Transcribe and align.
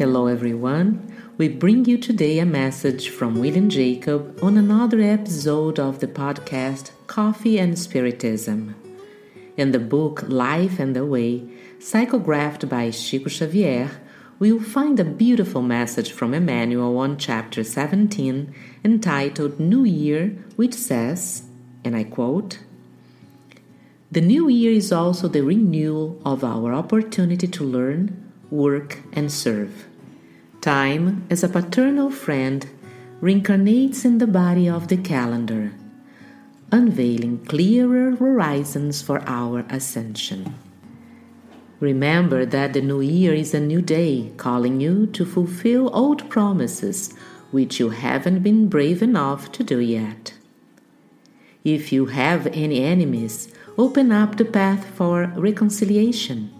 Hello, 0.00 0.28
everyone. 0.28 1.14
We 1.36 1.48
bring 1.48 1.84
you 1.84 1.98
today 1.98 2.38
a 2.38 2.46
message 2.46 3.10
from 3.10 3.38
William 3.38 3.68
Jacob 3.68 4.38
on 4.42 4.56
another 4.56 5.02
episode 5.02 5.78
of 5.78 6.00
the 6.00 6.06
podcast 6.06 6.92
Coffee 7.06 7.58
and 7.58 7.78
Spiritism. 7.78 8.74
In 9.58 9.72
the 9.72 9.78
book 9.78 10.22
Life 10.26 10.78
and 10.80 10.96
the 10.96 11.04
Way, 11.04 11.46
psychographed 11.80 12.66
by 12.66 12.90
Chico 12.92 13.28
Xavier, 13.28 13.90
we 14.38 14.50
will 14.50 14.62
find 14.62 14.98
a 14.98 15.04
beautiful 15.04 15.60
message 15.60 16.12
from 16.12 16.32
Emmanuel 16.32 16.96
on 16.96 17.18
chapter 17.18 17.62
17 17.62 18.54
entitled 18.82 19.60
New 19.60 19.84
Year, 19.84 20.28
which 20.56 20.72
says, 20.72 21.42
and 21.84 21.94
I 21.94 22.04
quote, 22.04 22.60
The 24.10 24.22
new 24.22 24.48
year 24.48 24.72
is 24.72 24.92
also 24.92 25.28
the 25.28 25.42
renewal 25.42 26.18
of 26.24 26.42
our 26.42 26.72
opportunity 26.72 27.46
to 27.48 27.64
learn, 27.64 28.32
work, 28.50 29.00
and 29.12 29.30
serve. 29.30 29.88
Time, 30.60 31.26
as 31.30 31.42
a 31.42 31.48
paternal 31.48 32.10
friend, 32.10 32.68
reincarnates 33.22 34.04
in 34.04 34.18
the 34.18 34.26
body 34.26 34.68
of 34.68 34.88
the 34.88 34.96
calendar, 34.98 35.72
unveiling 36.70 37.42
clearer 37.46 38.14
horizons 38.16 39.00
for 39.00 39.22
our 39.26 39.64
ascension. 39.70 40.54
Remember 41.80 42.44
that 42.44 42.74
the 42.74 42.82
new 42.82 43.00
year 43.00 43.32
is 43.32 43.54
a 43.54 43.60
new 43.60 43.80
day, 43.80 44.32
calling 44.36 44.82
you 44.82 45.06
to 45.06 45.24
fulfill 45.24 45.88
old 45.96 46.28
promises 46.28 47.14
which 47.52 47.80
you 47.80 47.88
haven't 47.88 48.42
been 48.42 48.68
brave 48.68 49.02
enough 49.02 49.50
to 49.52 49.64
do 49.64 49.80
yet. 49.80 50.34
If 51.64 51.90
you 51.90 52.06
have 52.06 52.46
any 52.48 52.84
enemies, 52.84 53.48
open 53.78 54.12
up 54.12 54.36
the 54.36 54.44
path 54.44 54.84
for 54.84 55.32
reconciliation. 55.36 56.52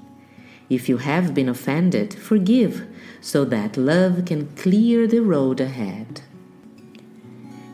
If 0.70 0.88
you 0.88 0.98
have 0.98 1.34
been 1.34 1.48
offended, 1.48 2.14
forgive 2.14 2.86
so 3.20 3.44
that 3.46 3.76
love 3.76 4.24
can 4.24 4.46
clear 4.54 5.06
the 5.08 5.18
road 5.18 5.60
ahead. 5.60 6.22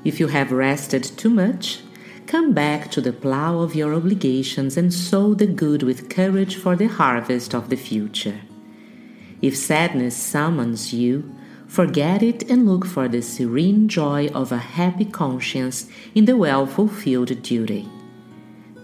If 0.03 0.19
you 0.19 0.29
have 0.29 0.51
rested 0.51 1.05
too 1.05 1.31
much, 1.31 1.83
come 2.27 2.53
back 2.53 2.91
to 2.93 3.01
the 3.01 3.13
plow 3.13 3.59
of 3.59 3.75
your 3.75 3.95
obligations 3.95 4.77
and 4.77 4.93
sow 4.93 5.35
the 5.35 5.47
good 5.47 5.83
with 5.83 6.09
courage 6.09 6.57
for 6.57 6.75
the 6.75 6.87
harvest 6.87 7.55
of 7.55 7.69
the 7.69 7.77
future. 7.77 8.41
If 9.43 9.57
sadness 9.57 10.17
summons 10.17 10.95
you, 10.95 11.31
forget 11.67 12.23
it 12.23 12.49
and 12.51 12.67
look 12.67 12.87
for 12.87 13.09
the 13.09 13.21
serene 13.21 13.89
joy 13.89 14.29
of 14.29 14.53
a 14.53 14.59
happy 14.59 15.05
conscience 15.05 15.91
in 16.15 16.25
the 16.25 16.37
well 16.37 16.67
fulfilled 16.67 17.43
duty. 17.43 17.89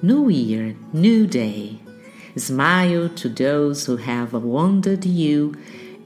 New 0.03 0.29
Year, 0.29 0.77
new 0.93 1.27
day. 1.27 1.82
Smile 2.37 3.09
to 3.11 3.29
those 3.29 3.87
who 3.87 3.97
have 3.97 4.33
wounded 4.33 5.05
you 5.05 5.55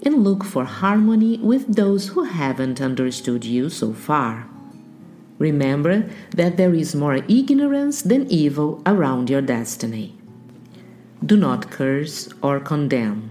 and 0.03 0.25
look 0.25 0.45
for 0.45 0.65
harmony 0.65 1.39
with 1.39 1.77
those 1.77 2.09
who 2.09 2.25
haven't 2.25 2.81
understood 2.81 3.45
you 3.45 3.71
so 3.71 3.93
far. 3.93 4.49
Remember 5.39 6.09
that 6.31 6.57
there 6.57 6.75
is 6.75 6.95
more 6.95 7.17
ignorance 7.29 8.03
than 8.03 8.31
evil 8.31 8.83
around 8.87 9.31
your 9.31 9.43
destiny. 9.43 10.17
Do 11.25 11.37
not 11.37 11.71
curse 11.71 12.29
or 12.43 12.61
condemn. 12.61 13.31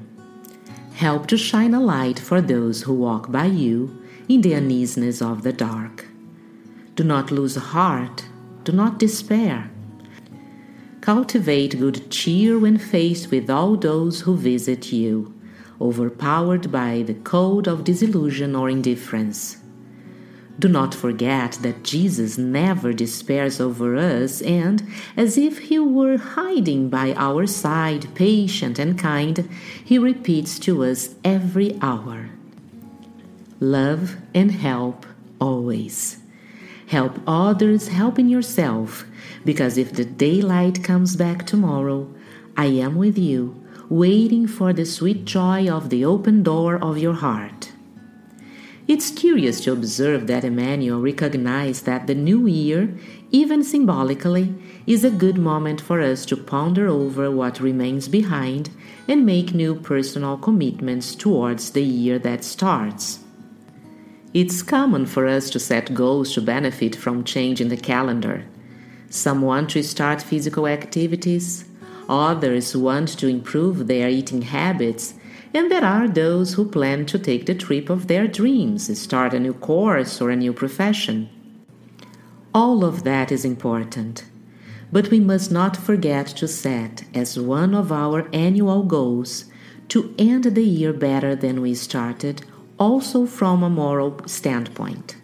Help 0.94 1.28
to 1.28 1.38
shine 1.38 1.74
a 1.74 1.82
light 1.82 2.20
for 2.20 2.42
those 2.42 2.84
who 2.84 2.94
walk 2.94 3.32
by 3.32 3.46
you 3.46 4.02
in 4.30 4.42
the 4.42 4.56
uneasiness 4.56 5.22
of 5.22 5.44
the 5.44 5.54
dark. 5.54 6.06
Do 6.96 7.04
not 7.04 7.32
lose 7.32 7.56
heart. 7.56 8.26
Do 8.64 8.72
not 8.72 9.00
despair. 9.00 9.70
Cultivate 11.06 11.78
good 11.78 12.10
cheer 12.10 12.58
when 12.58 12.80
faced 12.80 13.30
with 13.30 13.48
all 13.48 13.76
those 13.76 14.22
who 14.22 14.36
visit 14.36 14.92
you 14.92 15.40
overpowered 15.80 16.72
by 16.72 17.04
the 17.04 17.14
cold 17.14 17.68
of 17.68 17.84
disillusion 17.84 18.56
or 18.56 18.72
indifference. 18.72 19.58
Do 20.58 20.68
not 20.68 20.96
forget 20.96 21.60
that 21.62 21.84
Jesus 21.84 22.40
never 22.40 22.92
despairs 22.92 23.62
over 23.62 23.96
us, 23.96 24.42
and, 24.42 24.82
as 25.16 25.38
if 25.38 25.60
he 25.60 25.78
were 25.78 26.18
hiding 26.18 26.90
by 26.90 27.14
our 27.14 27.46
side, 27.46 28.08
patient 28.16 28.80
and 28.80 28.98
kind, 28.98 29.48
he 29.84 30.00
repeats 30.00 30.58
to 30.58 30.84
us 30.84 31.14
every 31.24 31.78
hour 31.84 32.32
Love 33.60 34.18
and 34.34 34.52
help 34.54 35.06
always. 35.40 36.18
Help 36.88 37.20
others, 37.28 37.90
helping 37.90 38.28
yourself, 38.28 39.06
because 39.46 39.78
if 39.78 39.94
the 39.94 40.04
daylight 40.04 40.84
comes 40.84 41.16
back 41.16 41.46
tomorrow, 41.46 42.14
I 42.58 42.66
am 42.66 42.96
with 42.96 43.18
you 43.18 43.62
waiting 43.90 44.48
for 44.48 44.74
the 44.74 44.86
sweet 44.86 45.26
joy 45.26 45.70
of 45.70 45.90
the 45.90 46.04
open 46.04 46.42
door 46.42 46.84
of 46.84 46.98
your 46.98 47.14
heart. 47.14 47.72
It's 48.88 49.10
curious 49.10 49.62
to 49.62 49.74
observe 49.74 50.28
that 50.28 50.44
Emmanuel 50.44 51.02
recognized 51.02 51.86
that 51.86 52.06
the 52.06 52.14
new 52.14 52.46
year, 52.46 52.96
even 53.32 53.64
symbolically, 53.64 54.54
is 54.86 55.04
a 55.04 55.10
good 55.10 55.38
moment 55.38 55.82
for 55.82 56.02
us 56.02 56.26
to 56.28 56.38
ponder 56.38 56.88
over 56.88 57.32
what 57.32 57.60
remains 57.60 58.08
behind 58.08 58.70
and 59.08 59.26
make 59.26 59.56
new 59.56 59.74
personal 59.74 60.38
commitments 60.38 61.16
towards 61.16 61.72
the 61.72 61.84
year 61.84 62.20
that 62.20 62.44
starts. 62.44 63.20
It's 64.34 64.62
common 64.62 65.06
for 65.06 65.26
us 65.26 65.50
to 65.52 65.60
set 65.60 65.94
goals 65.94 66.34
to 66.34 66.42
benefit 66.42 66.96
from 66.96 67.24
change 67.24 67.62
in 67.62 67.70
the 67.70 67.78
calendar. 67.78 68.46
Some 69.10 69.42
want 69.42 69.70
to 69.72 69.84
start 69.84 70.22
physical 70.22 70.68
activities, 70.68 71.66
Others 72.08 72.76
want 72.76 73.10
to 73.18 73.28
improve 73.28 73.88
their 73.88 74.10
eating 74.10 74.44
habits, 74.44 75.16
and 75.54 75.72
there 75.72 75.84
are 75.84 76.08
those 76.08 76.54
who 76.54 76.70
plan 76.70 77.06
to 77.08 77.18
take 77.18 77.46
the 77.46 77.56
trip 77.56 77.90
of 77.90 78.08
their 78.08 78.28
dreams, 78.28 79.00
start 79.00 79.34
a 79.34 79.40
new 79.40 79.54
course 79.54 80.22
or 80.22 80.30
a 80.30 80.36
new 80.36 80.54
profession. 80.54 81.30
All 82.54 82.86
of 82.86 83.04
that 83.04 83.32
is 83.32 83.44
important, 83.44 84.26
but 84.92 85.10
we 85.10 85.20
must 85.20 85.52
not 85.52 85.76
forget 85.76 86.28
to 86.28 86.48
set 86.48 87.06
as 87.14 87.40
one 87.40 87.74
of 87.74 87.92
our 87.92 88.30
annual 88.32 88.84
goals 88.84 89.46
to 89.90 90.14
end 90.20 90.44
the 90.44 90.64
year 90.64 90.94
better 90.94 91.36
than 91.36 91.62
we 91.62 91.74
started, 91.74 92.44
also 92.78 93.26
from 93.26 93.64
a 93.64 93.70
moral 93.70 94.20
standpoint. 94.28 95.16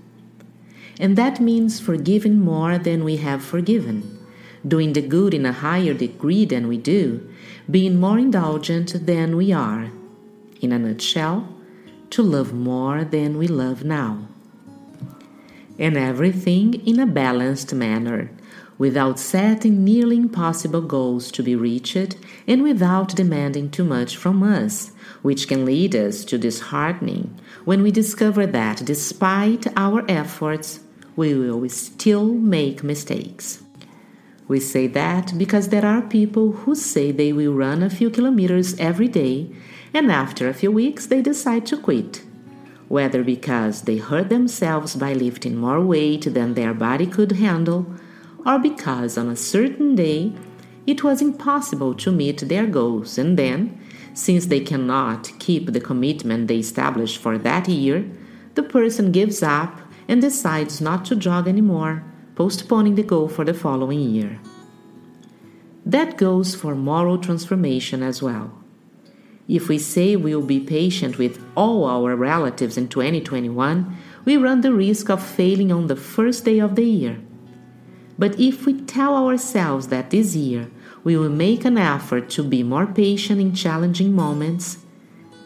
And 0.99 1.17
that 1.17 1.39
means 1.39 1.79
forgiving 1.79 2.39
more 2.39 2.77
than 2.77 3.03
we 3.03 3.17
have 3.17 3.43
forgiven 3.43 4.19
doing 4.67 4.93
the 4.93 5.01
good 5.01 5.33
in 5.33 5.45
a 5.45 5.51
higher 5.51 5.93
degree 5.93 6.45
than 6.45 6.67
we 6.67 6.77
do, 6.77 7.27
being 7.69 7.99
more 7.99 8.19
indulgent 8.19 9.05
than 9.05 9.35
we 9.35 9.51
are. 9.51 9.91
In 10.61 10.71
a 10.71 10.79
nutshell, 10.79 11.47
to 12.11 12.21
love 12.21 12.53
more 12.53 13.03
than 13.03 13.37
we 13.37 13.47
love 13.47 13.83
now. 13.83 14.27
And 15.79 15.97
everything 15.97 16.75
in 16.85 16.99
a 16.99 17.07
balanced 17.07 17.73
manner, 17.73 18.29
without 18.81 19.19
setting 19.19 19.83
nearly 19.83 20.17
impossible 20.17 20.81
goals 20.81 21.31
to 21.31 21.43
be 21.43 21.55
reached 21.55 22.17
and 22.47 22.63
without 22.63 23.15
demanding 23.15 23.69
too 23.69 23.83
much 23.83 24.17
from 24.17 24.41
us, 24.41 24.91
which 25.21 25.47
can 25.47 25.63
lead 25.63 25.95
us 25.95 26.25
to 26.25 26.35
disheartening 26.35 27.29
when 27.63 27.83
we 27.83 27.91
discover 27.91 28.47
that 28.47 28.83
despite 28.83 29.67
our 29.77 30.03
efforts, 30.09 30.79
we 31.15 31.31
will 31.35 31.69
still 31.69 32.33
make 32.33 32.83
mistakes. 32.83 33.61
We 34.47 34.59
say 34.59 34.87
that 34.87 35.37
because 35.37 35.67
there 35.69 35.85
are 35.85 36.01
people 36.01 36.51
who 36.51 36.73
say 36.73 37.11
they 37.11 37.31
will 37.31 37.53
run 37.53 37.83
a 37.83 37.89
few 37.97 38.09
kilometers 38.09 38.73
every 38.79 39.07
day, 39.07 39.51
and 39.93 40.11
after 40.11 40.49
a 40.49 40.55
few 40.55 40.71
weeks 40.71 41.05
they 41.05 41.21
decide 41.21 41.67
to 41.67 41.77
quit. 41.77 42.23
Whether 42.87 43.23
because 43.23 43.83
they 43.83 43.97
hurt 43.97 44.29
themselves 44.29 44.95
by 44.95 45.13
lifting 45.13 45.55
more 45.55 45.81
weight 45.81 46.33
than 46.33 46.55
their 46.55 46.73
body 46.73 47.05
could 47.05 47.33
handle, 47.33 47.85
or 48.45 48.59
because 48.59 49.17
on 49.17 49.29
a 49.29 49.35
certain 49.35 49.95
day 49.95 50.33
it 50.87 51.03
was 51.03 51.21
impossible 51.21 51.93
to 51.95 52.11
meet 52.11 52.39
their 52.39 52.65
goals, 52.65 53.17
and 53.17 53.37
then, 53.37 53.79
since 54.13 54.47
they 54.47 54.59
cannot 54.59 55.31
keep 55.39 55.67
the 55.67 55.79
commitment 55.79 56.47
they 56.47 56.57
established 56.57 57.17
for 57.17 57.37
that 57.37 57.69
year, 57.69 58.09
the 58.55 58.63
person 58.63 59.11
gives 59.11 59.41
up 59.41 59.79
and 60.07 60.21
decides 60.21 60.81
not 60.81 61.05
to 61.05 61.15
jog 61.15 61.47
anymore 61.47 62.03
postponing 62.35 62.95
the 62.95 63.03
goal 63.03 63.27
for 63.27 63.45
the 63.45 63.53
following 63.53 63.99
year. 63.99 64.39
That 65.85 66.17
goes 66.17 66.55
for 66.55 66.75
moral 66.75 67.17
transformation 67.17 68.01
as 68.03 68.21
well. 68.21 68.51
If 69.47 69.67
we 69.67 69.77
say 69.77 70.15
we 70.15 70.35
will 70.35 70.45
be 70.45 70.59
patient 70.59 71.17
with 71.17 71.43
all 71.55 71.85
our 71.85 72.15
relatives 72.15 72.77
in 72.77 72.87
2021, 72.87 73.97
we 74.25 74.37
run 74.37 74.61
the 74.61 74.73
risk 74.73 75.09
of 75.09 75.23
failing 75.23 75.71
on 75.71 75.87
the 75.87 75.95
first 75.95 76.45
day 76.45 76.59
of 76.59 76.75
the 76.75 76.85
year. 76.85 77.19
But 78.21 78.39
if 78.39 78.67
we 78.67 78.79
tell 78.81 79.15
ourselves 79.15 79.87
that 79.87 80.11
this 80.11 80.35
year 80.35 80.69
we 81.03 81.17
will 81.17 81.31
make 81.31 81.65
an 81.65 81.75
effort 81.75 82.29
to 82.35 82.43
be 82.43 82.61
more 82.61 82.85
patient 82.85 83.41
in 83.41 83.55
challenging 83.55 84.13
moments, 84.13 84.77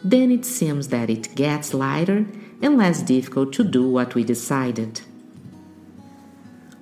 then 0.04 0.30
it 0.30 0.44
seems 0.44 0.88
that 0.88 1.08
it 1.08 1.34
gets 1.34 1.72
lighter 1.72 2.26
and 2.60 2.76
less 2.76 3.00
difficult 3.00 3.54
to 3.54 3.64
do 3.64 3.88
what 3.88 4.14
we 4.14 4.24
decided. 4.24 5.00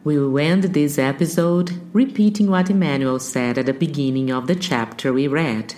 We 0.02 0.18
will 0.18 0.36
end 0.36 0.64
this 0.64 0.98
episode 0.98 1.80
repeating 1.92 2.50
what 2.50 2.70
Emmanuel 2.70 3.20
said 3.20 3.56
at 3.56 3.66
the 3.66 3.72
beginning 3.72 4.32
of 4.32 4.48
the 4.48 4.56
chapter 4.56 5.12
we 5.12 5.28
read. 5.28 5.76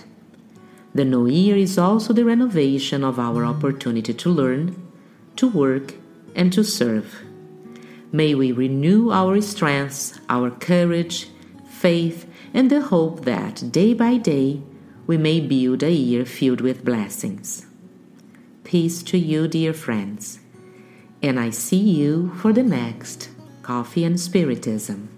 The 0.95 1.05
new 1.05 1.27
year 1.27 1.55
is 1.55 1.77
also 1.77 2.11
the 2.11 2.25
renovation 2.25 3.03
of 3.03 3.19
our 3.19 3.45
opportunity 3.45 4.15
to 4.15 4.29
learn, 4.31 4.75
to 5.35 5.47
work, 5.47 5.93
and 6.33 6.51
to 6.53 6.63
serve. 6.63 7.26
May 8.11 8.35
we 8.35 8.51
renew 8.53 9.11
our 9.11 9.41
strength, 9.41 10.19
our 10.29 10.49
courage, 10.49 11.29
faith, 11.69 12.25
and 12.53 12.69
the 12.69 12.81
hope 12.81 13.25
that 13.25 13.71
day 13.71 13.93
by 13.93 14.17
day 14.17 14.61
we 15.05 15.17
may 15.17 15.41
build 15.41 15.83
a 15.83 15.91
year 15.91 16.25
filled 16.25 16.61
with 16.61 16.85
blessings. 16.85 17.65
Peace 18.63 19.03
to 19.03 19.17
you, 19.17 19.47
dear 19.47 19.73
friends, 19.73 20.39
and 21.21 21.39
I 21.39 21.49
see 21.49 21.77
you 21.77 22.33
for 22.35 22.53
the 22.53 22.63
next 22.63 23.29
Coffee 23.61 24.05
and 24.05 24.19
Spiritism. 24.19 25.16